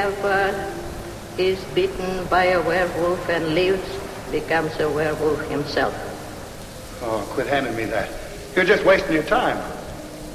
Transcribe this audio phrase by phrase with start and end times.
[0.00, 0.72] whoever
[1.36, 3.98] is bitten by a werewolf and lives
[4.30, 5.94] becomes a werewolf himself.
[7.02, 8.10] Oh, quit handing me that.
[8.56, 9.58] You're just wasting your time.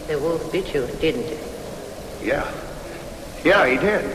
[0.08, 2.28] The wolf bit you, didn't he?
[2.28, 2.52] Yeah.
[3.44, 4.06] Yeah, he did.